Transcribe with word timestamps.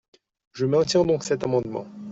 Je 0.53 0.65
maintiens 0.65 1.05
donc 1.05 1.23
cet 1.23 1.43
amendement. 1.43 1.85